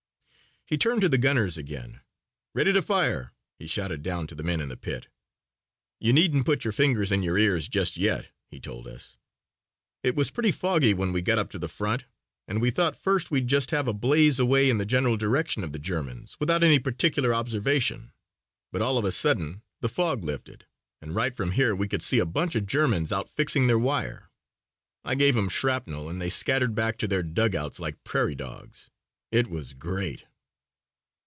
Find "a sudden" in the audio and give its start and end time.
19.03-19.63